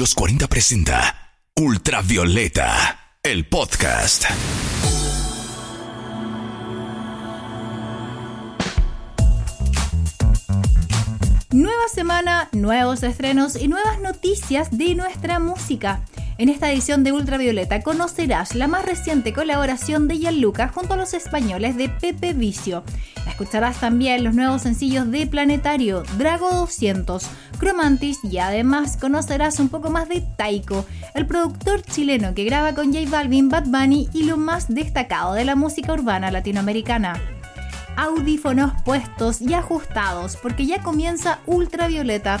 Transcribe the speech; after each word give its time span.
los 0.00 0.14
40 0.14 0.48
presenta 0.48 1.36
Ultravioleta, 1.56 3.18
el 3.22 3.46
podcast. 3.46 4.24
Nueva 11.50 11.88
semana, 11.92 12.48
nuevos 12.52 13.02
estrenos 13.02 13.56
y 13.56 13.68
nuevas 13.68 14.00
noticias 14.00 14.70
de 14.70 14.94
nuestra 14.94 15.38
música. 15.38 16.00
En 16.40 16.48
esta 16.48 16.72
edición 16.72 17.04
de 17.04 17.12
Ultravioleta 17.12 17.82
conocerás 17.82 18.54
la 18.54 18.66
más 18.66 18.86
reciente 18.86 19.34
colaboración 19.34 20.08
de 20.08 20.16
Gianluca 20.16 20.68
junto 20.68 20.94
a 20.94 20.96
los 20.96 21.12
españoles 21.12 21.76
de 21.76 21.90
Pepe 21.90 22.32
Vicio. 22.32 22.82
Escucharás 23.28 23.78
también 23.78 24.24
los 24.24 24.34
nuevos 24.34 24.62
sencillos 24.62 25.10
de 25.10 25.26
Planetario, 25.26 26.02
Drago 26.16 26.50
200, 26.50 27.26
Cromantis 27.58 28.20
y 28.24 28.38
además 28.38 28.96
conocerás 28.96 29.60
un 29.60 29.68
poco 29.68 29.90
más 29.90 30.08
de 30.08 30.22
Taiko, 30.38 30.86
el 31.14 31.26
productor 31.26 31.82
chileno 31.82 32.32
que 32.32 32.44
graba 32.44 32.74
con 32.74 32.90
J 32.94 33.10
Balvin, 33.10 33.50
Bad 33.50 33.66
Bunny 33.66 34.08
y 34.14 34.24
lo 34.24 34.38
más 34.38 34.72
destacado 34.72 35.34
de 35.34 35.44
la 35.44 35.56
música 35.56 35.92
urbana 35.92 36.30
latinoamericana 36.30 37.20
audífonos 38.00 38.72
puestos 38.82 39.42
y 39.42 39.52
ajustados 39.52 40.36
porque 40.36 40.64
ya 40.64 40.82
comienza 40.82 41.40
Ultravioleta, 41.46 42.40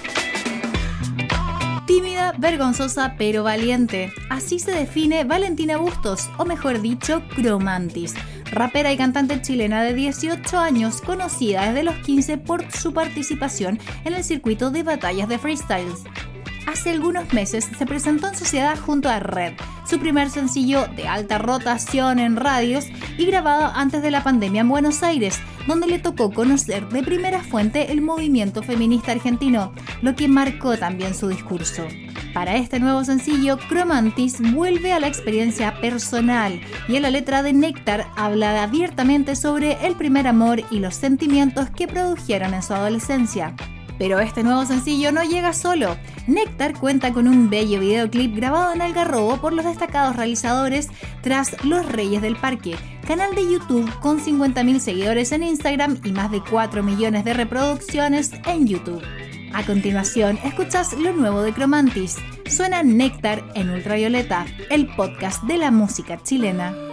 Vergonzosa, 2.37 3.15
pero 3.17 3.43
valiente. 3.43 4.11
Así 4.29 4.59
se 4.59 4.71
define 4.71 5.23
Valentina 5.23 5.77
Bustos, 5.77 6.29
o 6.37 6.45
mejor 6.45 6.81
dicho, 6.81 7.21
Cromantis, 7.35 8.13
rapera 8.51 8.91
y 8.91 8.97
cantante 8.97 9.41
chilena 9.41 9.83
de 9.83 9.93
18 9.93 10.57
años, 10.57 11.01
conocida 11.01 11.67
desde 11.67 11.83
los 11.83 11.95
15 11.97 12.37
por 12.37 12.71
su 12.71 12.93
participación 12.93 13.79
en 14.05 14.13
el 14.13 14.23
circuito 14.23 14.71
de 14.71 14.83
batallas 14.83 15.29
de 15.29 15.37
freestyles 15.37 16.03
hace 16.71 16.91
algunos 16.91 17.31
meses 17.33 17.69
se 17.77 17.85
presentó 17.85 18.27
en 18.27 18.35
sociedad 18.35 18.77
junto 18.79 19.09
a 19.09 19.19
Red, 19.19 19.53
su 19.87 19.99
primer 19.99 20.29
sencillo 20.29 20.87
de 20.95 21.07
alta 21.07 21.37
rotación 21.37 22.19
en 22.19 22.37
radios 22.37 22.85
y 23.17 23.25
grabado 23.25 23.71
antes 23.75 24.01
de 24.01 24.11
la 24.11 24.23
pandemia 24.23 24.61
en 24.61 24.69
Buenos 24.69 25.03
Aires, 25.03 25.39
donde 25.67 25.87
le 25.87 25.99
tocó 25.99 26.31
conocer 26.31 26.87
de 26.89 27.03
primera 27.03 27.41
fuente 27.41 27.91
el 27.91 28.01
movimiento 28.01 28.63
feminista 28.63 29.11
argentino, 29.11 29.73
lo 30.01 30.15
que 30.15 30.27
marcó 30.27 30.77
también 30.77 31.13
su 31.13 31.27
discurso. 31.27 31.85
Para 32.33 32.55
este 32.55 32.79
nuevo 32.79 33.03
sencillo, 33.03 33.57
Cromantis 33.57 34.39
vuelve 34.53 34.93
a 34.93 35.01
la 35.01 35.07
experiencia 35.07 35.79
personal 35.81 36.61
y 36.87 36.95
en 36.95 37.01
la 37.01 37.09
letra 37.09 37.43
de 37.43 37.51
Néctar 37.51 38.07
habla 38.15 38.63
abiertamente 38.63 39.35
sobre 39.35 39.85
el 39.85 39.95
primer 39.95 40.27
amor 40.27 40.61
y 40.71 40.79
los 40.79 40.95
sentimientos 40.95 41.69
que 41.71 41.87
produjeron 41.87 42.53
en 42.53 42.63
su 42.63 42.73
adolescencia. 42.73 43.53
Pero 43.97 44.19
este 44.19 44.43
nuevo 44.43 44.65
sencillo 44.65 45.11
no 45.11 45.23
llega 45.23 45.51
solo. 45.51 45.97
Néctar 46.25 46.79
cuenta 46.79 47.11
con 47.11 47.27
un 47.27 47.49
bello 47.49 47.81
videoclip 47.81 48.33
grabado 48.33 48.73
en 48.73 48.81
Algarrobo 48.81 49.37
por 49.37 49.51
los 49.51 49.65
destacados 49.65 50.15
realizadores 50.15 50.87
tras 51.21 51.61
Los 51.65 51.85
Reyes 51.85 52.21
del 52.21 52.37
Parque, 52.37 52.77
canal 53.05 53.35
de 53.35 53.43
YouTube 53.43 53.91
con 53.99 54.21
50.000 54.21 54.79
seguidores 54.79 55.33
en 55.33 55.43
Instagram 55.43 55.99
y 56.05 56.13
más 56.13 56.31
de 56.31 56.41
4 56.49 56.81
millones 56.81 57.25
de 57.25 57.33
reproducciones 57.33 58.31
en 58.47 58.67
YouTube. 58.67 59.03
A 59.61 59.63
continuación, 59.63 60.39
escuchas 60.43 60.93
lo 60.93 61.13
nuevo 61.13 61.43
de 61.43 61.53
Cromantis. 61.53 62.17
Suena 62.49 62.81
Néctar 62.81 63.43
en 63.53 63.69
Ultravioleta, 63.69 64.47
el 64.71 64.87
podcast 64.87 65.43
de 65.43 65.57
la 65.57 65.69
música 65.69 66.17
chilena. 66.23 66.90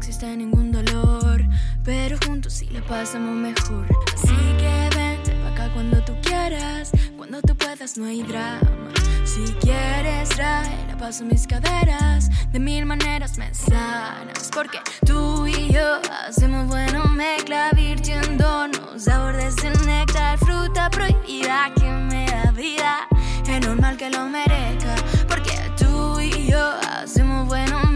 Existe 0.00 0.34
ningún 0.34 0.72
dolor, 0.72 1.44
pero 1.84 2.16
juntos 2.24 2.54
sí 2.54 2.68
la 2.70 2.80
pasamos 2.80 3.36
mejor. 3.36 3.86
Así 4.14 4.34
que 4.58 4.96
vente 4.96 5.32
pa' 5.42 5.48
acá 5.50 5.70
cuando 5.74 6.02
tú 6.02 6.14
quieras, 6.22 6.90
cuando 7.18 7.42
tú 7.42 7.54
puedas 7.54 7.98
no 7.98 8.06
hay 8.06 8.22
drama. 8.22 8.88
Si 9.26 9.42
quieres 9.60 10.30
trae 10.30 10.86
la 10.88 10.96
paso 10.96 11.22
mis 11.26 11.46
caderas, 11.46 12.30
de 12.50 12.58
mil 12.58 12.86
maneras 12.86 13.36
me 13.36 13.52
sanas, 13.52 14.50
porque 14.54 14.78
tú 15.04 15.46
y 15.46 15.70
yo 15.70 16.00
hacemos 16.26 16.66
bueno 16.68 17.04
mezcla 17.08 17.68
virtiéndonos 17.76 19.02
sabor 19.02 19.36
de 19.36 19.48
ese 19.48 19.70
néctar, 19.84 20.38
fruta 20.38 20.88
prohibida 20.88 21.70
que 21.76 21.90
me 21.90 22.24
da 22.24 22.50
vida 22.52 23.06
es 23.50 23.66
normal 23.66 23.96
que 23.96 24.10
lo 24.10 24.28
merezca. 24.28 24.94
Porque 25.28 25.52
tú 25.76 26.20
y 26.20 26.46
yo 26.46 26.72
hacemos 26.82 27.48
bueno 27.48 27.89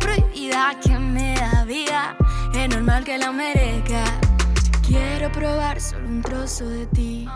prohibida 0.00 0.74
que 0.82 0.98
me 0.98 1.34
da 1.36 1.64
vida. 1.64 2.16
Es 2.54 2.68
normal 2.68 3.04
que 3.04 3.18
lo 3.18 3.32
merezca. 3.32 4.04
Quiero 4.86 5.30
probar 5.30 5.80
solo 5.80 6.08
un 6.08 6.20
trozo 6.20 6.68
de 6.68 6.86
ti, 6.86 7.28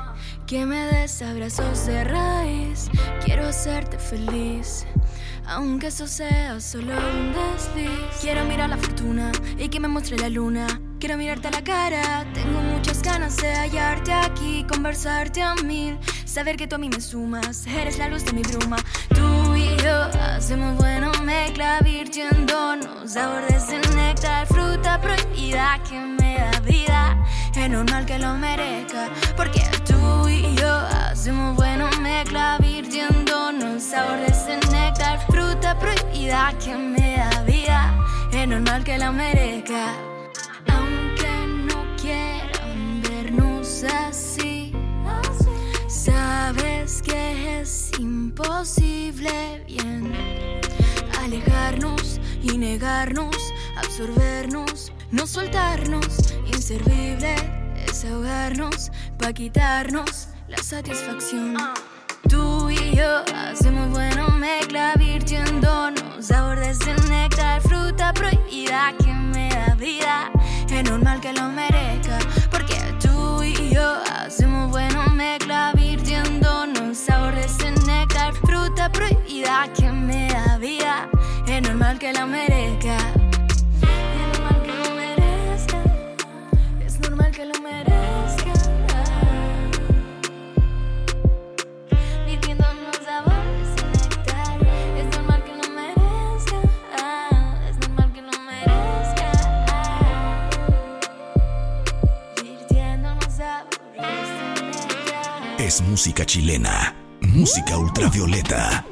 que 0.47 0.67
me 0.67 0.87
des 0.87 1.23
abrazos 1.23 1.87
de 1.87 2.03
raíz. 2.03 2.91
Quiero 3.25 3.47
hacerte 3.47 3.97
feliz. 3.99 4.87
Aunque 5.47 5.89
eso 5.89 6.09
sea 6.09 6.59
solo 6.61 6.95
un 6.95 7.33
desliz. 7.33 8.21
Quiero 8.21 8.45
mirar 8.45 8.71
la 8.71 8.77
fortuna 8.77 9.31
y 9.57 9.69
que 9.69 9.79
me 9.79 9.87
muestre 9.87 10.19
la 10.19 10.29
luna. 10.29 10.67
Quiero 10.99 11.19
mirarte 11.19 11.49
a 11.49 11.51
la 11.51 11.63
cara, 11.63 12.25
tengo 12.33 12.61
muchas 12.63 13.03
ganas 13.03 13.37
de 13.37 13.55
hallarte 13.55 14.11
aquí, 14.11 14.65
conversarte 14.67 15.43
a 15.43 15.55
mil, 15.57 15.99
saber 16.25 16.57
que 16.57 16.67
tú 16.67 16.77
a 16.77 16.79
mí 16.79 16.89
me 16.89 16.99
sumas, 16.99 17.67
eres 17.67 17.99
la 17.99 18.09
luz 18.09 18.25
de 18.25 18.33
mi 18.33 18.41
bruma. 18.41 18.79
Yo 19.85 20.09
hacemos 20.19 20.79
bueno 20.79 21.13
mezcla, 21.23 21.79
virtiéndonos 21.81 23.13
sabor 23.13 23.47
de 23.49 23.57
ese 23.57 23.79
néctar, 23.95 24.47
fruta 24.47 24.99
prohibida 24.99 25.79
que 25.87 26.01
me 26.01 26.39
da 26.39 26.59
vida. 26.61 27.23
Es 27.55 27.69
normal 27.69 28.07
que 28.07 28.19
lo 28.19 28.33
merezca, 28.35 29.11
porque 29.37 29.63
tú 29.85 30.27
y 30.27 30.55
yo 30.57 30.75
hacemos 31.11 31.55
bueno 31.57 31.91
mezcla, 32.01 32.57
virtiéndonos 32.61 33.83
sabor 33.83 34.21
de 34.21 34.29
ese 34.29 34.57
néctar, 34.73 35.19
fruta 35.27 35.79
prohibida 35.79 36.55
que 36.65 36.75
me 36.75 37.19
da 37.19 37.43
vida. 37.43 37.95
Es 38.33 38.49
normal 38.49 38.85
que 38.85 38.97
lo 38.97 39.13
merezca. 39.13 39.93
así. 43.87 44.73
Sabes 45.89 47.03
que 47.03 47.44
imposible 47.99 49.65
bien 49.67 50.13
alejarnos 51.21 52.21
y 52.43 52.59
negarnos, 52.59 53.37
absorbernos, 53.77 54.93
no 55.11 55.27
soltarnos, 55.27 56.35
inservible 56.47 57.35
es 57.87 58.05
ahogarnos 58.05 58.91
pa' 59.19 59.33
quitarnos 59.33 60.29
la 60.49 60.59
satisfacción. 60.59 61.57
Tú 62.29 62.71
y 62.71 62.97
yo 62.97 63.23
hacemos 63.35 63.91
bueno 63.91 64.31
mezcla 64.31 64.95
virtiéndonos 64.99 66.27
sabor 66.27 66.59
de 66.59 66.71
ese 66.71 66.95
néctar, 67.09 67.61
fruta 67.63 68.13
prohibida 68.13 68.95
que 68.99 69.13
me 69.13 69.49
da 69.51 69.75
vida. 69.75 70.31
Es 70.71 70.85
normal 70.91 71.21
que 71.21 71.33
lo 71.33 71.49
merezca 71.51 72.19
porque 72.51 72.75
y 73.45 73.75
yo 73.75 74.03
hacemos 74.11 74.71
bueno 74.71 74.94
prohibida 78.91 79.69
que 79.75 79.91
me 79.91 80.29
da 80.29 80.59
vida. 80.59 81.09
Es 81.47 81.63
normal 81.63 81.99
que 81.99 82.13
la 82.13 82.27
merezca. 82.27 83.24
Música 107.55 107.79
ultravioleta. 107.79 108.85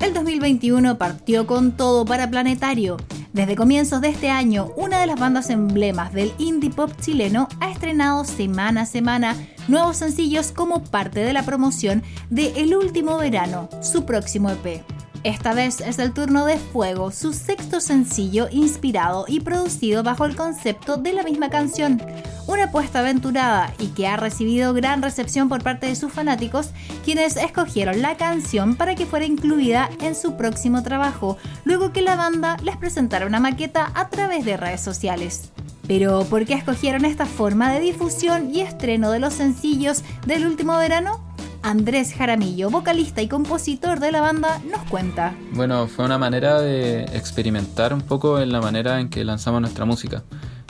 El 0.00 0.14
2021 0.14 0.96
partió 0.96 1.46
con 1.46 1.72
todo 1.72 2.06
para 2.06 2.30
Planetario. 2.30 2.96
Desde 3.34 3.56
comienzos 3.56 4.00
de 4.00 4.08
este 4.08 4.30
año, 4.30 4.70
una 4.76 5.00
de 5.00 5.06
las 5.06 5.20
bandas 5.20 5.50
emblemas 5.50 6.14
del 6.14 6.32
indie 6.38 6.70
pop 6.70 6.90
chileno 6.98 7.46
ha 7.60 7.70
estrenado 7.70 8.24
semana 8.24 8.80
a 8.80 8.86
semana 8.86 9.36
nuevos 9.68 9.98
sencillos 9.98 10.50
como 10.50 10.82
parte 10.82 11.20
de 11.20 11.34
la 11.34 11.42
promoción 11.42 12.02
de 12.30 12.54
El 12.56 12.74
Último 12.74 13.18
Verano, 13.18 13.68
su 13.82 14.06
próximo 14.06 14.48
EP. 14.48 14.82
Esta 15.22 15.52
vez 15.52 15.82
es 15.82 15.98
el 15.98 16.12
turno 16.14 16.46
de 16.46 16.56
Fuego, 16.56 17.10
su 17.10 17.34
sexto 17.34 17.80
sencillo 17.80 18.48
inspirado 18.50 19.26
y 19.28 19.40
producido 19.40 20.02
bajo 20.02 20.24
el 20.24 20.34
concepto 20.34 20.96
de 20.96 21.12
la 21.12 21.22
misma 21.22 21.50
canción. 21.50 22.00
Una 22.46 22.64
apuesta 22.64 23.00
aventurada 23.00 23.70
y 23.78 23.88
que 23.88 24.06
ha 24.06 24.16
recibido 24.16 24.72
gran 24.72 25.02
recepción 25.02 25.50
por 25.50 25.62
parte 25.62 25.86
de 25.88 25.94
sus 25.94 26.10
fanáticos, 26.10 26.70
quienes 27.04 27.36
escogieron 27.36 28.00
la 28.00 28.16
canción 28.16 28.76
para 28.76 28.94
que 28.94 29.04
fuera 29.04 29.26
incluida 29.26 29.90
en 30.00 30.14
su 30.14 30.38
próximo 30.38 30.82
trabajo, 30.82 31.36
luego 31.64 31.92
que 31.92 32.00
la 32.00 32.16
banda 32.16 32.56
les 32.62 32.78
presentara 32.78 33.26
una 33.26 33.40
maqueta 33.40 33.92
a 33.94 34.08
través 34.08 34.46
de 34.46 34.56
redes 34.56 34.80
sociales. 34.80 35.50
Pero, 35.86 36.24
¿por 36.24 36.46
qué 36.46 36.54
escogieron 36.54 37.04
esta 37.04 37.26
forma 37.26 37.70
de 37.72 37.80
difusión 37.80 38.54
y 38.54 38.62
estreno 38.62 39.10
de 39.10 39.18
los 39.18 39.34
sencillos 39.34 40.02
del 40.24 40.46
último 40.46 40.78
verano? 40.78 41.29
Andrés 41.62 42.14
Jaramillo, 42.14 42.70
vocalista 42.70 43.20
y 43.22 43.28
compositor 43.28 44.00
de 44.00 44.12
la 44.12 44.20
banda, 44.20 44.60
nos 44.70 44.82
cuenta. 44.88 45.34
Bueno, 45.52 45.86
fue 45.88 46.04
una 46.04 46.18
manera 46.18 46.60
de 46.60 47.04
experimentar 47.04 47.92
un 47.92 48.00
poco 48.00 48.40
en 48.40 48.50
la 48.50 48.60
manera 48.60 49.00
en 49.00 49.10
que 49.10 49.24
lanzamos 49.24 49.60
nuestra 49.60 49.84
música. 49.84 50.22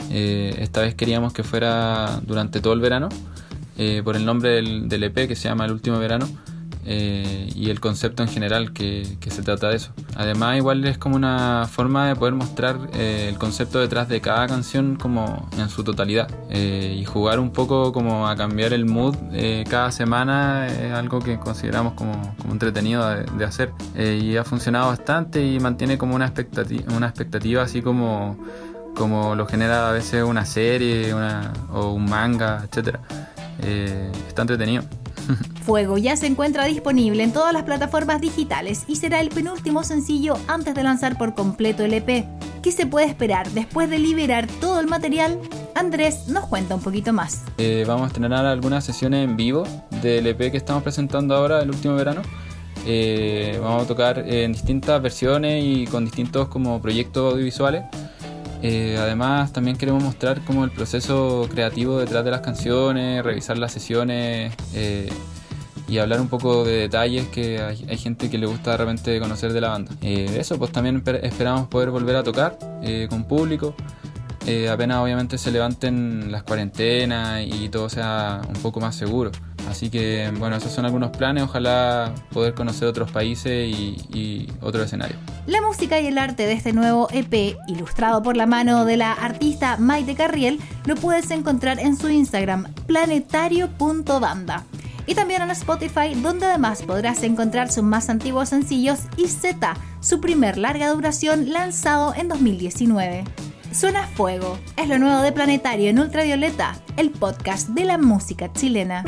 Eh, 0.09 0.55
esta 0.59 0.81
vez 0.81 0.93
queríamos 0.95 1.31
que 1.31 1.43
fuera 1.43 2.19
durante 2.23 2.59
todo 2.59 2.73
el 2.73 2.81
verano, 2.81 3.07
eh, 3.77 4.01
por 4.03 4.17
el 4.17 4.25
nombre 4.25 4.49
del, 4.49 4.89
del, 4.89 5.03
EP 5.03 5.27
que 5.27 5.35
se 5.35 5.47
llama 5.47 5.65
El 5.65 5.71
Último 5.71 5.97
Verano. 5.97 6.27
Eh, 6.85 7.49
y 7.55 7.69
el 7.69 7.79
concepto 7.79 8.23
en 8.23 8.29
general 8.29 8.73
que, 8.73 9.17
se 9.27 9.43
trata 9.43 9.69
de 9.69 9.77
eso. 9.77 9.91
Además, 10.15 10.57
igual 10.57 10.83
es 10.85 10.97
como 10.97 11.15
una 11.15 11.67
forma 11.71 12.07
de 12.07 12.15
poder 12.15 12.33
mostrar 12.33 12.77
eh, 12.93 13.27
el 13.29 13.37
concepto 13.37 13.79
detrás 13.79 14.09
de 14.09 14.19
cada 14.19 14.47
canción 14.47 14.97
como 14.97 15.49
en 15.57 15.69
su 15.69 15.83
totalidad 15.83 16.29
eh, 16.49 16.97
y 16.99 17.05
jugar 17.05 17.39
un 17.39 17.51
poco 17.51 17.93
como 17.93 18.27
a 18.27 18.35
cambiar 18.35 18.73
el 18.73 18.85
mood 18.85 19.15
cada 19.69 19.91
semana 19.91 20.67
es 20.67 20.91
algo 20.91 21.19
que 21.19 21.37
consideramos 21.37 21.93
como, 21.93 22.35
como 22.37 22.53
entretenido 22.53 23.07
de, 23.07 23.45
hacer 23.45 23.71
y 23.95 24.35
ha 24.37 24.43
funcionado 24.43 24.87
bastante 24.87 25.45
y 25.45 25.59
mantiene 25.59 25.97
como 25.97 26.15
una 26.15 26.25
expectativa, 26.25 26.93
una 26.95 27.07
expectativa 27.07 27.63
así 27.63 27.81
como 27.81 28.37
como 28.95 29.35
lo 29.35 29.47
genera 29.47 29.89
a 29.89 29.91
veces 29.91 30.23
una 30.23 30.45
serie 30.45 31.13
una, 31.13 31.53
o 31.71 31.91
un 31.91 32.05
manga, 32.05 32.63
etcétera. 32.65 32.99
está 34.27 34.41
entretenido. 34.41 34.83
Fuego 35.65 35.97
ya 35.97 36.15
se 36.15 36.27
encuentra 36.27 36.65
disponible 36.65 37.23
en 37.23 37.33
todas 37.33 37.53
las 37.53 37.63
plataformas 37.63 38.21
digitales 38.21 38.83
y 38.87 38.95
será 38.95 39.21
el 39.21 39.29
penúltimo 39.29 39.83
sencillo 39.83 40.37
antes 40.47 40.75
de 40.75 40.83
lanzar 40.83 41.17
por 41.17 41.35
completo 41.35 41.83
el 41.83 41.93
EP. 41.93 42.25
¿Qué 42.61 42.71
se 42.71 42.85
puede 42.85 43.07
esperar 43.07 43.49
después 43.51 43.89
de 43.89 43.97
liberar 43.97 44.47
todo 44.59 44.79
el 44.79 44.87
material? 44.87 45.39
Andrés 45.75 46.27
nos 46.27 46.45
cuenta 46.45 46.75
un 46.75 46.81
poquito 46.81 47.11
más. 47.13 47.43
Eh, 47.57 47.85
vamos 47.87 48.11
a 48.11 48.13
tener 48.13 48.33
algunas 48.33 48.83
sesiones 48.83 49.27
en 49.27 49.35
vivo 49.35 49.63
del 50.01 50.27
EP 50.27 50.51
que 50.51 50.57
estamos 50.57 50.83
presentando 50.83 51.35
ahora, 51.35 51.61
el 51.61 51.69
último 51.69 51.95
verano. 51.95 52.21
Eh, 52.85 53.59
vamos 53.61 53.83
a 53.83 53.87
tocar 53.87 54.19
en 54.19 54.53
distintas 54.53 55.01
versiones 55.01 55.63
y 55.63 55.85
con 55.85 56.05
distintos 56.05 56.47
como 56.47 56.81
proyectos 56.81 57.33
audiovisuales. 57.33 57.83
Eh, 58.61 58.97
además, 58.99 59.51
también 59.53 59.77
queremos 59.77 60.03
mostrar 60.03 60.41
como 60.41 60.63
el 60.63 60.71
proceso 60.71 61.47
creativo 61.49 61.97
detrás 61.97 62.23
de 62.23 62.31
las 62.31 62.41
canciones, 62.41 63.23
revisar 63.23 63.57
las 63.57 63.71
sesiones 63.71 64.53
eh, 64.73 65.09
y 65.87 65.97
hablar 65.97 66.21
un 66.21 66.27
poco 66.27 66.63
de 66.63 66.73
detalles 66.73 67.27
que 67.29 67.59
hay, 67.59 67.97
gente 67.97 68.29
que 68.29 68.37
le 68.37 68.45
gusta 68.45 68.71
de 68.71 68.77
repente 68.77 69.19
conocer 69.19 69.51
de 69.51 69.61
la 69.61 69.69
banda. 69.69 69.91
Eh, 70.01 70.37
eso, 70.39 70.59
pues 70.59 70.71
también 70.71 71.03
esperamos 71.23 71.67
poder 71.67 71.89
volver 71.89 72.15
a 72.15 72.23
tocar 72.23 72.57
con 73.09 73.23
público. 73.25 73.75
apenas 74.71 74.97
obviamente 74.97 75.37
se 75.37 75.51
levanten 75.51 76.31
las 76.31 76.43
cuarentenas 76.43 77.43
y 77.45 77.69
todo 77.69 77.89
sea 77.89 78.41
un 78.47 78.61
poco 78.61 78.79
más 78.79 78.95
seguro. 78.95 79.31
Así 79.69 79.89
que 79.89 80.31
bueno, 80.37 80.55
esos 80.55 80.71
son 80.71 80.85
algunos 80.85 81.11
planes, 81.11 81.43
ojalá 81.43 82.13
poder 82.31 82.53
conocer 82.53 82.87
otros 82.87 83.11
países 83.11 83.69
y, 83.69 84.47
otro 84.61 84.83
escenario. 84.83 85.15
La 85.47 85.61
música 85.61 85.99
y 85.99 86.07
el 86.07 86.17
arte 86.17 86.45
de 86.45 86.53
este 86.53 86.73
nuevo 86.73 87.07
EP, 87.11 87.57
ilustrado 87.67 88.21
por 88.21 88.37
la 88.37 88.45
mano 88.45 88.85
de 88.85 88.97
la 88.97 89.13
artista 89.13 89.77
Maite 89.77 90.15
Carriel, 90.15 90.59
lo 90.85 90.95
puedes 90.95 91.31
encontrar 91.31 91.79
en 91.79 91.97
su 91.97 92.09
Instagram, 92.09 92.73
planetario.banda. 92.85 94.65
Y 95.07 95.15
también 95.15 95.41
en 95.41 95.51
Spotify, 95.51 96.13
donde 96.15 96.45
además 96.45 96.83
podrás 96.83 97.23
encontrar 97.23 97.71
sus 97.71 97.83
más 97.83 98.09
antiguos 98.09 98.49
sencillos 98.49 98.99
y 99.17 99.27
Z, 99.27 99.75
su 99.99 100.21
primer 100.21 100.57
larga 100.57 100.89
duración 100.89 101.51
lanzado 101.51 102.13
en 102.15 102.27
2019. 102.27 103.23
Suena 103.71 104.05
Fuego, 104.05 104.59
es 104.77 104.87
lo 104.89 104.99
nuevo 104.99 105.21
de 105.21 105.31
Planetario 105.31 105.89
en 105.89 105.99
Ultravioleta, 105.99 106.75
el 106.97 107.09
podcast 107.09 107.69
de 107.69 107.85
la 107.85 107.97
música 107.97 108.51
chilena. 108.51 109.03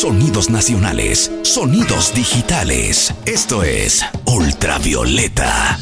Sonidos 0.00 0.48
nacionales, 0.48 1.30
sonidos 1.42 2.14
digitales. 2.14 3.12
Esto 3.26 3.62
es 3.62 4.02
Ultravioleta. 4.24 5.78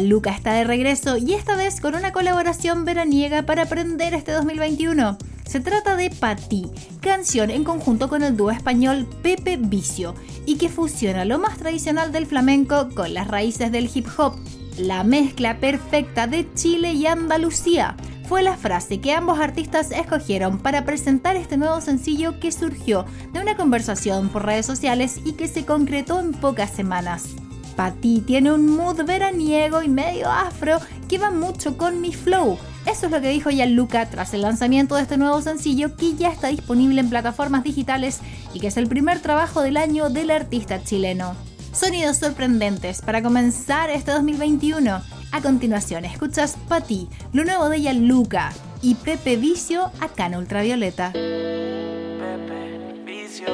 Luca 0.00 0.30
está 0.30 0.54
de 0.54 0.64
regreso 0.64 1.18
y 1.18 1.34
esta 1.34 1.56
vez 1.56 1.82
con 1.82 1.94
una 1.94 2.12
colaboración 2.12 2.86
veraniega 2.86 3.42
para 3.42 3.64
aprender 3.64 4.14
este 4.14 4.32
2021. 4.32 5.18
Se 5.44 5.60
trata 5.60 5.96
de 5.96 6.08
Pati, 6.08 6.64
canción 7.02 7.50
en 7.50 7.64
conjunto 7.64 8.08
con 8.08 8.22
el 8.22 8.34
dúo 8.34 8.50
español 8.50 9.06
Pepe 9.22 9.58
Vicio 9.58 10.14
y 10.46 10.56
que 10.56 10.70
fusiona 10.70 11.26
lo 11.26 11.38
más 11.38 11.58
tradicional 11.58 12.12
del 12.12 12.24
flamenco 12.24 12.88
con 12.94 13.12
las 13.12 13.28
raíces 13.28 13.72
del 13.72 13.90
hip 13.92 14.06
hop. 14.16 14.36
La 14.78 15.04
mezcla 15.04 15.60
perfecta 15.60 16.26
de 16.26 16.46
Chile 16.54 16.94
y 16.94 17.04
Andalucía 17.04 17.94
fue 18.30 18.44
la 18.44 18.56
frase 18.56 19.00
que 19.00 19.12
ambos 19.12 19.40
artistas 19.40 19.90
escogieron 19.90 20.60
para 20.60 20.84
presentar 20.84 21.34
este 21.34 21.56
nuevo 21.56 21.80
sencillo 21.80 22.38
que 22.38 22.52
surgió 22.52 23.04
de 23.32 23.40
una 23.40 23.56
conversación 23.56 24.28
por 24.28 24.46
redes 24.46 24.66
sociales 24.66 25.18
y 25.24 25.32
que 25.32 25.48
se 25.48 25.66
concretó 25.66 26.20
en 26.20 26.30
pocas 26.30 26.70
semanas. 26.70 27.30
Pati 27.74 28.20
tiene 28.20 28.52
un 28.52 28.68
mood 28.68 29.04
veraniego 29.04 29.82
y 29.82 29.88
medio 29.88 30.30
afro 30.30 30.78
que 31.08 31.18
va 31.18 31.32
mucho 31.32 31.76
con 31.76 32.00
mi 32.00 32.12
flow. 32.12 32.56
Eso 32.86 33.06
es 33.06 33.12
lo 33.12 33.20
que 33.20 33.30
dijo 33.30 33.50
Gianluca 33.50 34.08
tras 34.08 34.32
el 34.32 34.42
lanzamiento 34.42 34.94
de 34.94 35.02
este 35.02 35.16
nuevo 35.16 35.42
sencillo 35.42 35.96
que 35.96 36.14
ya 36.14 36.28
está 36.28 36.46
disponible 36.46 37.00
en 37.00 37.10
plataformas 37.10 37.64
digitales 37.64 38.20
y 38.54 38.60
que 38.60 38.68
es 38.68 38.76
el 38.76 38.86
primer 38.86 39.18
trabajo 39.18 39.60
del 39.60 39.76
año 39.76 40.08
del 40.08 40.30
artista 40.30 40.84
chileno. 40.84 41.34
Sonidos 41.72 42.18
sorprendentes 42.18 43.02
para 43.02 43.24
comenzar 43.24 43.90
este 43.90 44.12
2021. 44.12 45.19
A 45.32 45.40
continuación, 45.40 46.04
escuchas 46.04 46.56
Pati, 46.68 47.08
lo 47.32 47.44
nuevo 47.44 47.68
de 47.68 47.80
Gianluca 47.80 48.52
y 48.82 48.96
Pepe 48.96 49.36
Vicio 49.36 49.92
acá 50.00 50.26
en 50.26 50.34
Ultravioleta. 50.34 51.12
Pepe 51.12 53.00
Vicio. 53.06 53.46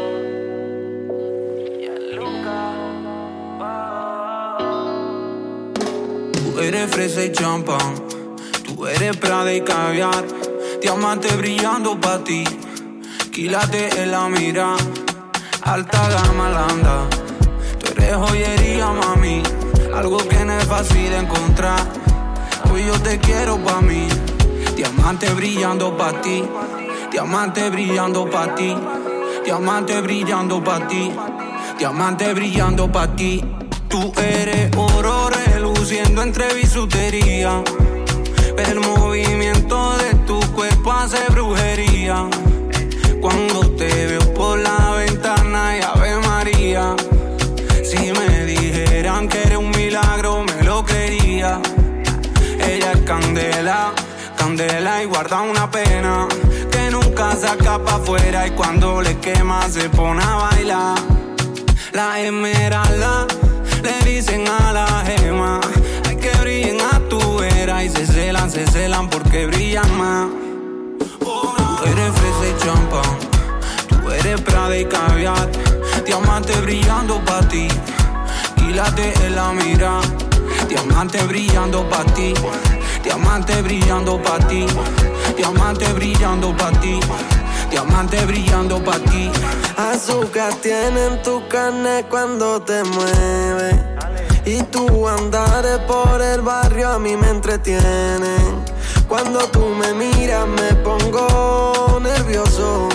Tú 6.33 6.61
eres 6.61 6.91
fresa 6.91 7.23
y 7.25 7.33
champán, 7.33 7.95
tú 8.65 8.87
eres 8.87 9.15
Prada 9.19 9.53
y 9.53 9.61
caviar, 9.61 10.25
diamante 10.81 11.29
brillando 11.37 12.01
pa' 12.01 12.25
ti, 12.25 12.45
quílate 13.31 14.03
en 14.03 14.13
la 14.13 14.31
mira, 14.31 14.77
alta 15.61 16.09
gama 16.09 16.49
landa. 16.49 17.07
Tú 17.79 17.93
eres 17.93 18.17
joyería, 18.17 18.89
mami, 18.93 19.43
algo 19.97 20.19
que 20.19 20.45
no 20.45 20.53
es 20.59 20.65
fácil 20.65 21.11
de 21.11 21.19
encontrar. 21.19 21.81
Hoy 22.71 22.85
yo 22.87 23.01
te 23.01 23.19
quiero 23.19 23.57
pa' 23.59 23.81
mí, 23.81 24.07
diamante 24.77 25.33
brillando 25.33 25.97
pa' 25.97 26.21
ti, 26.21 26.45
diamante 27.11 27.71
brillando 27.71 28.29
pa' 28.29 28.55
ti, 28.55 28.77
diamante 29.45 30.01
brillando 30.03 30.63
pa' 30.63 30.87
ti, 30.87 31.11
diamante 31.79 32.35
brillando 32.35 32.93
pa' 32.93 33.17
ti. 33.17 33.43
Tú 33.89 34.13
eres 34.19 34.71
oro 34.77 35.31
reluciendo 35.31 36.23
entre 36.23 36.53
bisutería. 36.55 37.63
El 38.59 38.81
movimiento 38.81 39.97
de 39.97 40.15
tu 40.27 40.39
cuerpo 40.53 40.93
hace 40.93 41.25
brujería. 41.31 42.29
Cuando 43.21 43.61
te 43.77 44.07
veo 44.07 44.35
por 44.35 44.59
la 44.59 44.86
candela, 53.07 53.93
candela 54.37 55.03
y 55.03 55.07
guarda 55.07 55.41
una 55.41 55.71
pena. 55.71 56.27
Que 56.71 56.91
nunca 56.91 57.35
saca 57.37 57.79
pa' 57.79 57.97
afuera 57.97 58.47
y 58.47 58.51
cuando 58.51 59.01
le 59.01 59.17
quema 59.19 59.67
se 59.71 59.89
pone 59.89 60.23
a 60.23 60.35
bailar. 60.35 60.99
La 61.93 62.21
esmeralda 62.21 63.27
le 63.83 64.11
dicen 64.11 64.45
a 64.49 64.73
la 64.73 64.87
gema. 65.07 65.61
Hay 66.07 66.17
que 66.17 66.31
brillen 66.43 66.81
a 66.81 67.01
tu 67.09 67.43
era 67.43 67.83
y 67.85 67.89
se 67.89 68.07
celan, 68.07 68.51
se 68.51 68.67
celan 68.67 69.09
porque 69.09 69.47
brillan 69.47 69.91
más. 69.97 70.27
Tú 71.21 71.85
eres 71.85 72.13
fresa 72.19 72.45
y 72.51 72.63
champán, 72.63 73.19
tú 73.89 74.11
eres 74.11 74.41
Prada 74.41 74.77
y 74.77 74.85
caviar. 74.85 75.49
Diamante 76.05 76.53
brillando 76.61 77.25
pa' 77.25 77.49
ti, 77.49 77.69
quílate 78.57 79.13
en 79.25 79.37
la 79.37 79.53
mira. 79.53 80.01
Diamante 80.69 81.23
brillando 81.25 81.89
pa' 81.89 82.05
ti, 82.15 82.35
diamante 83.07 83.63
brillando 83.63 84.19
pa' 84.21 84.39
ti, 84.49 84.67
diamante 85.37 85.87
brillando 85.95 86.53
pa' 86.55 86.73
ti 86.81 87.01
diamante 87.71 88.25
brillando 88.27 88.83
pa' 88.83 88.99
ti. 88.99 89.31
Azúcar 89.77 90.55
tiene 90.63 91.07
en 91.07 91.23
tu 91.23 91.47
carne 91.49 92.05
cuando 92.09 92.61
te 92.63 92.83
mueves. 92.85 93.77
Y 94.45 94.63
tu 94.65 95.09
andares 95.09 95.79
por 95.87 96.23
el 96.23 96.41
barrio 96.41 96.91
a 96.91 96.99
mí 96.99 97.17
me 97.17 97.31
entretienen. 97.31 98.65
Cuando 99.09 99.41
tú 99.49 99.65
me 99.81 99.93
miras 99.95 100.47
me 100.47 100.75
pongo 100.77 102.01
nervioso. 102.01 102.89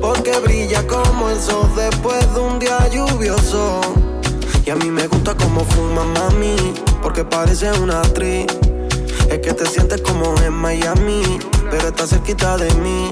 Porque 0.00 0.32
brilla 0.40 0.86
como 0.86 1.30
el 1.30 1.40
sol 1.40 1.70
después 1.76 2.34
de 2.34 2.40
un 2.40 2.58
día 2.58 2.88
lluvioso. 2.88 3.80
Y 4.64 4.70
a 4.70 4.76
mí 4.76 4.90
me 4.90 5.06
gusta 5.06 5.34
como 5.34 5.64
fuma 5.64 6.04
mami, 6.04 6.56
porque 7.02 7.24
parece 7.24 7.70
una 7.80 8.00
actriz. 8.00 8.46
Es 9.32 9.38
que 9.38 9.54
te 9.54 9.64
sientes 9.64 10.02
como 10.02 10.34
en 10.42 10.52
Miami, 10.52 11.38
pero 11.70 11.88
estás 11.88 12.10
cerquita 12.10 12.58
de 12.58 12.70
mí. 12.74 13.10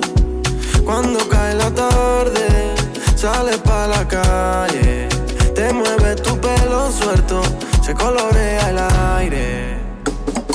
Cuando 0.85 1.27
cae 1.31 1.55
la 1.55 1.71
tarde, 1.71 2.75
sales 3.17 3.57
pa' 3.57 3.87
la 3.87 4.07
calle. 4.07 5.09
Te 5.55 5.73
mueve 5.73 6.17
tu 6.17 6.39
pelo 6.39 6.93
suelto, 6.93 7.41
se 7.83 7.95
colorea 7.95 8.69
el 8.69 8.79
aire. 9.17 9.79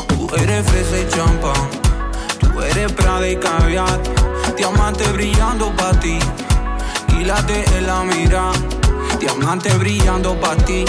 Tú 0.07 0.29
eres 0.35 0.67
fresa 0.67 0.99
y 0.99 1.07
champán, 1.09 1.69
tú 2.39 2.61
eres 2.61 2.91
Prada 2.93 3.27
y 3.27 3.35
caviar. 3.35 3.99
Diamante 4.55 5.03
brillando 5.13 5.75
pa' 5.75 5.99
ti, 5.99 6.19
quílate 7.07 7.65
en 7.75 7.87
la 7.87 8.03
mira. 8.03 8.51
Diamante 9.19 9.73
brillando 9.79 10.39
pa' 10.39 10.55
ti, 10.57 10.85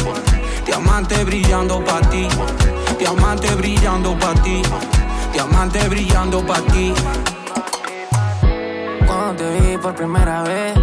diamante 0.67 1.25
brillando 1.25 1.83
pa' 1.83 2.03
ti, 2.11 2.29
diamante 2.99 3.55
brillando 3.55 4.17
pa' 4.19 4.35
ti, 4.43 4.63
diamante 5.33 5.89
brillando 5.89 6.45
pa' 6.45 6.61
ti 6.73 6.93
te 9.37 9.51
vi 9.51 9.77
por 9.79 9.95
primera 9.95 10.43
vez. 10.43 10.75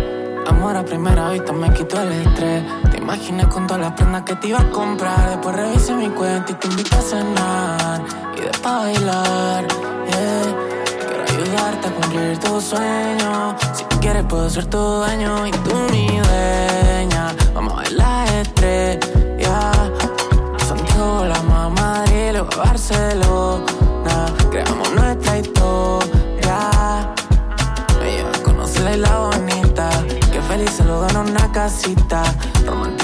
Amor 0.48 0.76
a 0.76 0.84
primera 0.84 1.30
vista 1.30 1.54
me 1.54 1.72
quitó 1.74 2.02
el 2.02 2.12
estrés. 2.12 2.64
Te 2.92 2.98
imaginé 2.98 3.48
con 3.48 3.66
todas 3.68 3.82
las 3.82 3.92
prendas 3.94 4.24
que 4.24 4.36
te 4.36 4.50
iba 4.50 4.60
a 4.60 4.70
comprar. 4.70 5.30
Después 5.30 5.56
revisé 5.56 5.94
mi 5.94 6.10
cuenta 6.10 6.52
y 6.52 6.56
te 6.56 6.68
invité 6.68 6.96
a 6.96 7.02
cenar. 7.02 8.02
Y 8.38 8.42
después 8.42 8.74
a 8.74 8.78
bailar, 8.80 9.68
Quiero 10.08 11.44
ayudarte 11.44 11.88
a 11.88 11.92
cumplir 11.92 12.38
tus 12.40 12.64
sueños. 12.64 13.56
Si 13.74 13.84
quieres 14.00 14.26
puedo 14.26 14.50
ser 14.50 14.66
tu 14.66 14.78
dueño 14.78 15.48
y 15.48 15.52
tú 15.52 15.76
mi 15.92 16.08
dueña. 16.08 17.34
Vamos 17.54 17.74
a 17.74 17.76
bailar 17.78 18.28
estrella. 18.34 19.13
A 22.52 22.58
Barcelona. 22.58 23.66
Creamos 24.52 24.92
nuestra 24.94 25.40
historia 25.40 26.04
y 28.94 28.98
la 28.98 29.18
bonita. 29.18 29.90
Que 30.32 30.42
feliz 30.42 30.72
se 30.72 30.84
lo 30.84 31.02
gana 31.02 31.22
una 31.22 31.52
casita. 31.52 32.24
Romantiqueo 32.66 33.03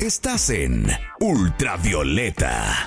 Estás 0.00 0.48
en 0.50 0.86
Ultravioleta. 1.18 2.86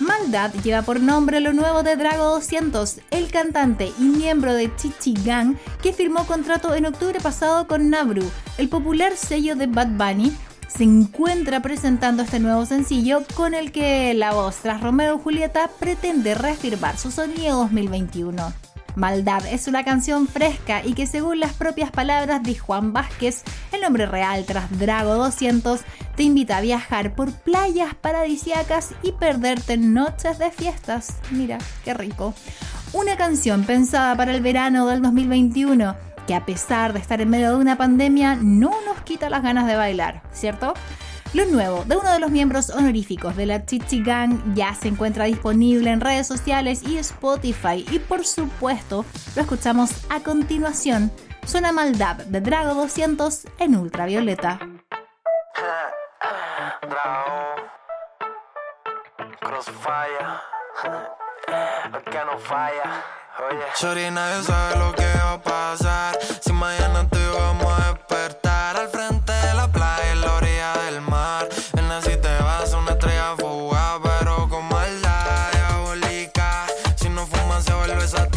Maldad 0.00 0.52
lleva 0.62 0.82
por 0.82 1.00
nombre 1.00 1.40
lo 1.40 1.54
nuevo 1.54 1.82
de 1.82 1.96
Drago 1.96 2.24
200, 2.24 3.00
el 3.10 3.30
cantante 3.30 3.90
y 3.98 4.02
miembro 4.02 4.52
de 4.52 4.70
Chichi 4.76 5.14
Gang 5.24 5.56
que 5.82 5.94
firmó 5.94 6.26
contrato 6.26 6.74
en 6.74 6.84
octubre 6.84 7.20
pasado 7.20 7.66
con 7.66 7.88
Nabru, 7.88 8.30
el 8.58 8.68
popular 8.68 9.16
sello 9.16 9.56
de 9.56 9.66
Bad 9.66 9.96
Bunny, 9.96 10.30
se 10.68 10.84
encuentra 10.84 11.62
presentando 11.62 12.22
este 12.22 12.38
nuevo 12.38 12.66
sencillo 12.66 13.22
con 13.34 13.54
el 13.54 13.72
que 13.72 14.12
la 14.12 14.34
voz 14.34 14.56
tras 14.56 14.82
Romeo 14.82 15.16
y 15.16 15.22
Julieta 15.22 15.70
pretende 15.80 16.34
reafirmar 16.34 16.98
su 16.98 17.10
sonido 17.10 17.56
2021. 17.60 18.71
Maldad 18.94 19.46
es 19.46 19.68
una 19.68 19.84
canción 19.84 20.28
fresca 20.28 20.82
y 20.84 20.92
que 20.92 21.06
según 21.06 21.40
las 21.40 21.54
propias 21.54 21.90
palabras 21.90 22.42
de 22.42 22.56
Juan 22.56 22.92
Vázquez, 22.92 23.42
el 23.72 23.80
nombre 23.80 24.06
real 24.06 24.44
tras 24.44 24.78
Drago 24.78 25.14
200, 25.14 25.80
te 26.14 26.22
invita 26.24 26.58
a 26.58 26.60
viajar 26.60 27.14
por 27.14 27.32
playas 27.32 27.94
paradisiacas 27.94 28.90
y 29.02 29.12
perderte 29.12 29.74
en 29.74 29.94
noches 29.94 30.38
de 30.38 30.50
fiestas. 30.50 31.16
Mira, 31.30 31.58
qué 31.84 31.94
rico. 31.94 32.34
Una 32.92 33.16
canción 33.16 33.64
pensada 33.64 34.14
para 34.16 34.34
el 34.34 34.42
verano 34.42 34.86
del 34.86 35.00
2021 35.00 35.96
que 36.26 36.34
a 36.34 36.44
pesar 36.44 36.92
de 36.92 37.00
estar 37.00 37.20
en 37.20 37.30
medio 37.30 37.50
de 37.50 37.56
una 37.56 37.76
pandemia 37.76 38.36
no 38.36 38.70
nos 38.86 39.02
quita 39.02 39.30
las 39.30 39.42
ganas 39.42 39.66
de 39.66 39.76
bailar, 39.76 40.22
¿cierto? 40.32 40.74
Lo 41.34 41.46
nuevo 41.46 41.84
de 41.84 41.96
uno 41.96 42.12
de 42.12 42.18
los 42.18 42.30
miembros 42.30 42.68
honoríficos 42.68 43.36
de 43.36 43.46
la 43.46 43.64
Chichi 43.64 44.02
Gang 44.02 44.54
ya 44.54 44.74
se 44.74 44.88
encuentra 44.88 45.24
disponible 45.24 45.90
en 45.90 46.02
redes 46.02 46.26
sociales 46.26 46.82
y 46.82 46.98
Spotify 46.98 47.86
y 47.90 47.98
por 48.00 48.26
supuesto 48.26 49.06
lo 49.34 49.42
escuchamos 49.42 49.92
a 50.10 50.20
continuación. 50.20 51.10
Suena 51.46 51.72
Maldad 51.72 52.16
de 52.16 52.42
Drago 52.42 52.74
200 52.74 53.46
en 53.58 53.76
ultravioleta. 53.76 54.60
Oye, 63.90 64.10
nadie 64.10 64.42
sabe 64.42 64.78
lo 64.78 64.94
que 64.94 65.04
va 65.04 65.32
a 65.32 65.42
pasar. 65.42 66.18
Si 66.40 66.52
mañana 66.52 67.08
te 67.08 67.26
vamos 67.28 67.72
a 67.72 68.01
se 77.62 77.72
vuelve 77.74 78.08
satánica. 78.08 78.31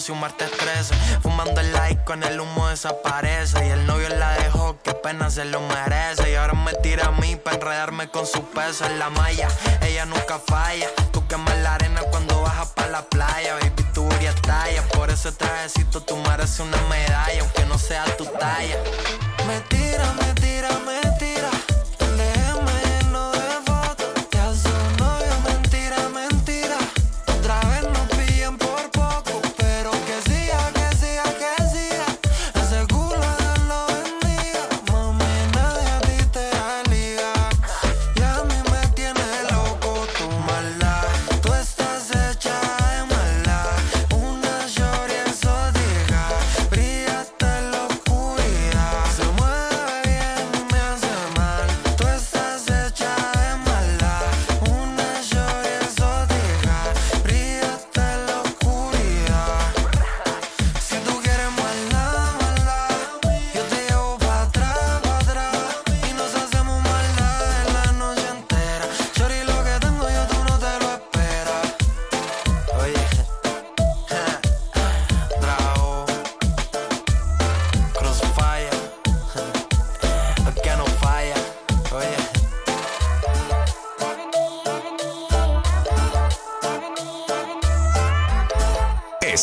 Conocí 0.00 0.12
un 0.12 0.20
martes 0.20 0.50
13, 0.50 0.94
fumando 1.20 1.60
el 1.60 1.72
like 1.72 2.04
con 2.04 2.22
el 2.22 2.40
humo 2.40 2.68
desaparece 2.68 3.66
y 3.66 3.70
el 3.70 3.86
novio 3.86 4.08
la 4.08 4.32
dejó, 4.32 4.80
que 4.82 4.94
pena 4.94 5.28
se 5.28 5.44
lo 5.44 5.60
merece 5.60 6.30
y 6.30 6.36
ahora 6.36 6.54
me 6.54 6.72
tira 6.74 7.08
a 7.08 7.10
mí 7.10 7.36
para 7.36 7.56
enredarme 7.56 8.08
con 8.08 8.26
su 8.26 8.42
peso 8.44 8.86
en 8.86 8.98
la 8.98 9.10
malla. 9.10 9.48
Ella 9.82 10.06
nunca 10.06 10.38
falla, 10.38 10.86
tú 11.12 11.26
quemas 11.26 11.54
la 11.58 11.74
arena 11.74 12.00
cuando 12.10 12.40
bajas 12.40 12.68
para 12.68 12.88
la 12.88 13.02
playa, 13.02 13.56
baby, 13.56 13.84
tú 13.92 14.08
ya 14.22 14.34
talla, 14.36 14.82
por 14.88 15.10
ese 15.10 15.32
trajecito 15.32 16.00
tú 16.00 16.16
mereces 16.16 16.60
una 16.60 16.80
medalla, 16.88 17.42
aunque 17.42 17.66
no 17.66 17.76
sea 17.76 18.04
tu 18.16 18.24
talla. 18.24 18.76
Me 19.46 19.60
tira, 19.68 20.14
me 20.14 20.32
tira, 20.40 20.70
me 20.86 20.99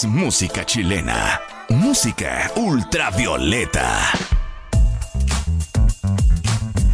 Música 0.05 0.63
chilena. 0.63 1.39
Música 1.69 2.51
ultravioleta. 2.55 3.99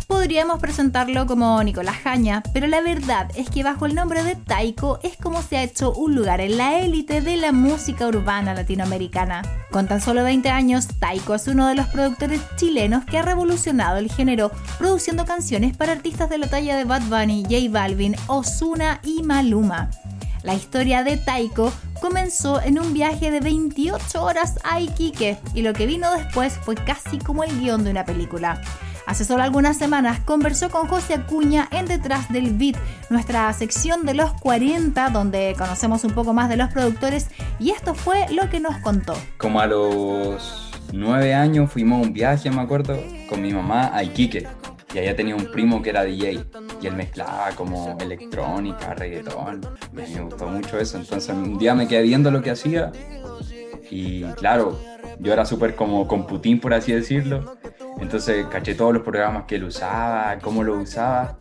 Podríamos 0.08 0.60
presentarlo 0.60 1.26
como 1.26 1.62
Nicolás 1.64 1.98
Jaña, 1.98 2.44
pero 2.54 2.68
la 2.68 2.82
verdad 2.82 3.30
es 3.36 3.50
que 3.50 3.64
bajo 3.64 3.88
el 3.88 3.96
nombre 3.96 4.24
de 4.24 4.36
Taiko 4.36 5.00
es 5.04 5.18
como 5.18 5.42
se 5.42 5.58
ha 5.58 5.64
hecho 5.64 5.92
un 5.92 6.16
lugar 6.16 6.40
en 6.40 6.58
la 6.58 6.80
élite 6.80 7.20
de 7.20 7.36
la 7.36 7.52
música 7.52 8.08
urbana 8.08 8.54
latinoamericana. 8.54 9.42
Con 9.72 9.88
tan 9.88 10.00
solo 10.00 10.24
20 10.24 10.50
años, 10.50 10.88
Taiko 11.00 11.36
es 11.36 11.48
uno 11.48 11.68
de 11.68 11.76
los 11.76 11.88
productores 11.88 12.42
chilenos 12.56 13.04
que 13.04 13.18
ha 13.18 13.24
revolucionado 13.24 13.98
el 13.98 14.12
género, 14.12 14.52
produciendo 14.78 15.26
canciones 15.26 15.76
para 15.76 15.92
artistas 15.92 16.30
de 16.30 16.38
la 16.38 16.48
talla 16.48 16.78
de 16.78 16.86
Bad 16.86 17.04
Bunny, 17.10 17.44
J 17.44 17.70
Balvin, 17.70 18.16
Ozuna 18.28 19.02
y 19.04 19.24
Maluma. 19.24 19.90
La 20.44 20.54
historia 20.54 21.04
de 21.04 21.16
Taiko 21.16 21.72
comenzó 22.04 22.62
en 22.62 22.80
un 22.80 22.94
viaje 22.94 23.32
de 23.32 23.40
28 23.40 24.22
horas 24.22 24.60
a 24.66 24.82
Iquique 24.82 25.38
y 25.54 25.62
lo 25.62 25.72
que 25.72 25.86
vino 25.86 26.12
después 26.12 26.52
fue 26.52 26.76
casi 26.76 27.18
como 27.18 27.46
el 27.46 27.62
guion 27.62 27.86
de 27.86 27.92
una 27.92 28.04
película. 28.04 28.60
Hace 29.06 29.24
solo 29.24 29.42
algunas 29.42 29.78
semanas 29.78 30.20
conversó 30.20 30.70
con 30.70 30.90
José 30.90 31.14
Acuña 31.14 31.70
en 31.72 31.86
Detrás 31.86 32.28
del 32.28 32.58
Beat, 32.58 32.76
nuestra 33.10 33.54
sección 33.54 34.06
de 34.06 34.16
los 34.16 34.34
40, 34.34 35.12
donde 35.12 35.56
conocemos 35.58 36.04
un 36.04 36.12
poco 36.12 36.34
más 36.34 36.50
de 36.50 36.58
los 36.58 36.74
productores 36.74 37.30
y 37.58 37.70
esto 37.70 37.96
fue 37.96 38.26
lo 38.34 38.50
que 38.50 38.60
nos 38.60 38.76
contó. 38.80 39.16
Como 39.38 39.62
a 39.62 39.68
los 39.68 40.74
nueve 40.92 41.34
años 41.34 41.72
fuimos 41.72 42.04
a 42.04 42.08
un 42.08 42.12
viaje, 42.12 42.52
me 42.52 42.64
acuerdo, 42.64 43.00
con 43.30 43.42
mi 43.42 43.54
mamá 43.54 43.92
a 43.94 44.04
Iquique. 44.04 44.46
Y 44.94 45.00
allá 45.00 45.16
tenía 45.16 45.36
un 45.36 45.52
primo 45.52 45.82
que 45.82 45.90
era 45.90 46.04
DJ. 46.04 46.46
Y 46.82 46.88
él 46.88 46.96
mezclaba 46.96 47.50
como 47.56 47.98
electrónica, 48.00 48.94
reggaetón. 48.94 49.62
Me, 49.92 50.06
gustó 50.22 50.48
mucho 50.48 50.78
eso. 50.78 50.98
Entonces 50.98 51.36
un 51.36 51.58
día 51.58 51.74
me 51.74 51.88
quedé 51.88 52.04
viendo 52.04 52.30
lo 52.30 52.42
que 52.42 52.52
hacía. 52.52 52.92
Y 53.90 54.24
claro, 54.34 54.80
yo 55.20 55.34
era 55.34 55.46
súper 55.46 55.76
como 55.76 56.08
con 56.08 56.28
Putin, 56.28 56.60
por 56.60 56.74
así 56.74 56.92
decirlo. 56.92 57.56
Entonces 58.00 58.46
caché 58.48 58.76
todos 58.76 58.94
los 58.94 59.04
programas 59.04 59.46
que 59.46 59.56
él 59.56 59.64
usaba, 59.64 60.38
cómo 60.40 60.64
lo 60.64 60.78
usaba. 60.78 61.38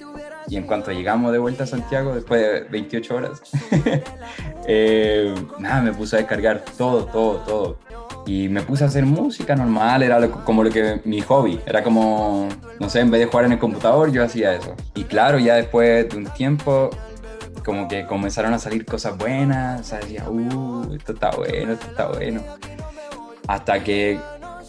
Y 0.49 0.57
en 0.57 0.65
cuanto 0.65 0.91
llegamos 0.91 1.33
de 1.33 1.39
vuelta 1.39 1.65
a 1.65 1.67
Santiago, 1.67 2.15
después 2.15 2.41
de 2.41 2.61
28 2.69 3.15
horas, 3.15 3.43
eh, 4.67 5.35
nada, 5.59 5.83
me 5.83 5.93
puse 5.93 6.17
a 6.17 6.19
descargar 6.21 6.65
todo, 6.77 7.05
todo, 7.07 7.39
todo. 7.39 7.79
Y 8.25 8.49
me 8.49 8.63
puse 8.63 8.85
a 8.85 8.87
hacer 8.87 9.05
música 9.05 9.57
normal, 9.57 10.03
era 10.03 10.21
lo- 10.21 10.45
como 10.45 10.63
lo 10.63 10.71
que 10.71 11.01
mi 11.05 11.21
hobby. 11.23 11.61
Era 11.67 11.83
como, 11.83 12.49
no 12.79 12.89
sé, 12.89 13.01
en 13.01 13.11
vez 13.11 13.21
de 13.21 13.27
jugar 13.27 13.47
en 13.47 13.53
el 13.53 13.59
computador, 13.59 14.13
yo 14.13 14.23
hacía 14.25 14.55
eso. 14.55 14.75
Y 14.95 15.05
claro, 15.05 15.39
ya 15.41 15.57
después 15.57 16.09
de 16.09 16.17
un 16.17 16.25
tiempo, 16.27 16.91
como 17.65 17.89
que 17.89 18.07
comenzaron 18.07 18.55
a 18.55 18.59
salir 18.59 18.85
cosas 18.85 19.19
buenas. 19.19 19.81
O 19.81 19.85
sea, 19.85 19.99
decía, 19.99 20.29
uh, 20.31 20.95
esto 20.95 21.13
está 21.15 21.31
bueno, 21.33 21.73
esto 21.73 21.87
está 21.89 22.09
bueno. 22.09 22.43
Hasta 23.49 23.83
que, 23.83 24.21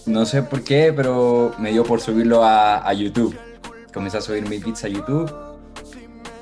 no 0.08 0.26
sé 0.26 0.42
por 0.42 0.64
qué, 0.64 0.92
pero 0.96 1.54
me 1.60 1.72
dio 1.72 1.84
por 1.84 2.02
subirlo 2.02 2.44
a, 2.44 2.88
a 2.88 2.94
YouTube. 2.94 3.38
Comencé 3.94 4.18
a 4.18 4.22
subir 4.22 4.50
mis 4.50 4.66
beats 4.66 4.84
a 4.84 4.88
YouTube 4.88 5.32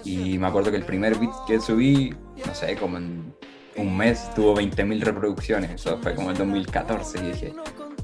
y 0.06 0.38
me 0.38 0.48
acuerdo 0.48 0.72
que 0.72 0.78
el 0.78 0.86
primer 0.86 1.18
beat 1.20 1.34
que 1.46 1.60
subí, 1.60 2.16
no 2.46 2.56
sé, 2.56 2.76
como 2.78 2.98
en 2.98 3.36
un 3.78 3.96
mes 3.96 4.30
tuvo 4.36 4.56
20.000 4.56 5.02
reproducciones. 5.02 5.72
Eso 5.72 5.98
fue 6.02 6.16
como 6.16 6.32
en 6.32 6.38
2014 6.38 7.20
y 7.20 7.32
dije, 7.32 7.54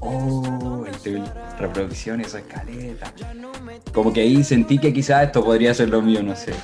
oh, 0.00 0.84
20.000 0.84 1.58
reproducciones, 1.58 2.28
esa 2.28 2.38
escaleta. 2.38 3.12
Como 3.92 4.12
que 4.12 4.20
ahí 4.20 4.42
sentí 4.44 4.78
que 4.78 4.92
quizás 4.92 5.24
esto 5.24 5.44
podría 5.44 5.74
ser 5.74 5.88
lo 5.88 6.02
mío, 6.02 6.22
no 6.22 6.36
sé. 6.36 6.54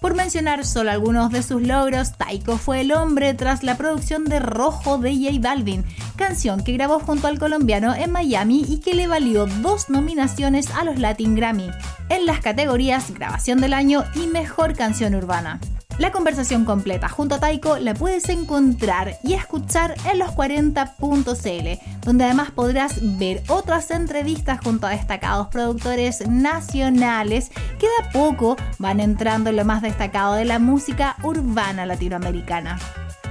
Por 0.00 0.14
mencionar 0.14 0.64
solo 0.64 0.92
algunos 0.92 1.32
de 1.32 1.42
sus 1.42 1.60
logros, 1.60 2.16
Taiko 2.16 2.56
fue 2.56 2.82
el 2.82 2.92
hombre 2.92 3.34
tras 3.34 3.64
la 3.64 3.76
producción 3.76 4.24
de 4.26 4.38
Rojo 4.38 4.96
de 4.98 5.12
J 5.12 5.40
Balvin, 5.40 5.84
canción 6.14 6.62
que 6.62 6.72
grabó 6.72 7.00
junto 7.00 7.26
al 7.26 7.40
colombiano 7.40 7.92
en 7.96 8.12
Miami 8.12 8.64
y 8.68 8.78
que 8.78 8.94
le 8.94 9.08
valió 9.08 9.46
dos 9.46 9.90
nominaciones 9.90 10.70
a 10.70 10.84
los 10.84 11.00
Latin 11.00 11.34
Grammy, 11.34 11.68
en 12.10 12.26
las 12.26 12.38
categorías 12.38 13.10
Grabación 13.10 13.60
del 13.60 13.72
Año 13.72 14.04
y 14.14 14.28
Mejor 14.28 14.74
Canción 14.74 15.16
Urbana. 15.16 15.58
La 15.98 16.12
conversación 16.12 16.64
completa 16.64 17.08
junto 17.08 17.34
a 17.34 17.40
Taiko 17.40 17.78
la 17.78 17.92
puedes 17.92 18.28
encontrar 18.28 19.18
y 19.24 19.34
escuchar 19.34 19.96
en 20.10 20.20
los40.cl, 20.20 22.06
donde 22.06 22.24
además 22.24 22.52
podrás 22.52 23.18
ver 23.18 23.42
otras 23.48 23.90
entrevistas 23.90 24.60
junto 24.62 24.86
a 24.86 24.90
destacados 24.90 25.48
productores 25.48 26.24
nacionales 26.28 27.50
que 27.80 27.88
de 27.88 28.08
a 28.08 28.12
poco 28.12 28.56
van 28.78 29.00
entrando 29.00 29.50
en 29.50 29.56
lo 29.56 29.64
más 29.64 29.82
destacado 29.82 30.34
de 30.34 30.44
la 30.44 30.60
música 30.60 31.16
urbana 31.24 31.84
latinoamericana. 31.84 32.78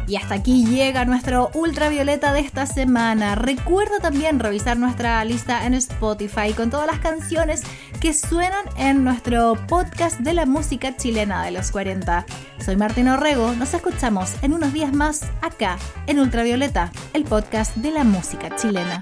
Y 0.08 0.16
hasta 0.16 0.36
aquí 0.36 0.66
llega 0.66 1.04
nuestro 1.04 1.52
ultravioleta 1.54 2.32
de 2.32 2.40
esta 2.40 2.66
semana. 2.66 3.36
Recuerda 3.36 4.00
también 4.00 4.40
revisar 4.40 4.78
nuestra 4.78 5.24
lista 5.26 5.66
en 5.66 5.74
Spotify 5.74 6.54
con 6.56 6.70
todas 6.70 6.88
las 6.88 7.00
canciones 7.00 7.62
que 8.00 8.14
suenan 8.14 8.66
en 8.78 9.04
nuestro 9.04 9.56
podcast 9.68 10.20
de 10.20 10.34
la 10.34 10.46
música 10.46 10.96
chilena 10.96 11.44
de 11.44 11.52
los 11.52 11.72
40. 11.72 12.26
Soy 12.64 12.78
Martín 12.78 13.10
Orrego, 13.10 13.52
nos 13.54 13.74
escuchamos 13.74 14.32
en 14.42 14.54
unos 14.54 14.72
días 14.72 14.94
más 14.94 15.24
acá 15.42 15.78
en 16.08 16.20
Ultravioleta, 16.20 16.92
el 17.14 17.26
podcast 17.26 17.76
de 17.76 17.92
la 17.92 18.06
música 18.06 18.56
chilena. 18.56 19.02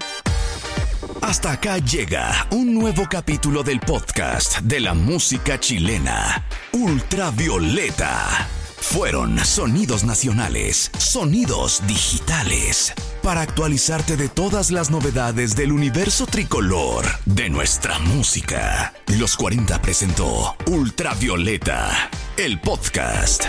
Hasta 1.22 1.52
acá 1.52 1.78
llega 1.78 2.46
un 2.50 2.74
nuevo 2.74 3.06
capítulo 3.08 3.62
del 3.62 3.78
podcast 3.78 4.58
de 4.60 4.80
la 4.80 4.94
música 4.94 5.58
chilena, 5.60 6.44
Ultravioleta. 6.72 8.65
Fueron 8.80 9.38
sonidos 9.44 10.04
nacionales, 10.04 10.90
sonidos 10.98 11.82
digitales, 11.86 12.92
para 13.22 13.40
actualizarte 13.42 14.16
de 14.16 14.28
todas 14.28 14.70
las 14.70 14.90
novedades 14.90 15.56
del 15.56 15.72
universo 15.72 16.26
tricolor 16.26 17.04
de 17.24 17.50
nuestra 17.50 17.98
música. 17.98 18.94
Los 19.18 19.36
40 19.36 19.82
presentó 19.82 20.56
Ultravioleta, 20.66 22.10
el 22.36 22.60
podcast. 22.60 23.46